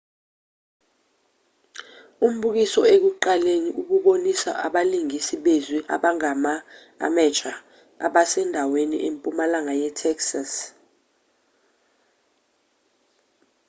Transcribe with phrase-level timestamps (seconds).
[2.27, 7.55] umbukiso ekuqaleni ububonisa abalingisi bezwi abangama-amateur
[8.13, 10.51] basendaweni empumalanga yetexas